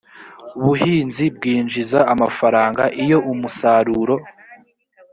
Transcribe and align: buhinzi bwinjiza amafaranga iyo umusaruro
buhinzi 0.63 1.23
bwinjiza 1.35 1.99
amafaranga 2.13 2.83
iyo 3.03 3.17
umusaruro 3.31 4.15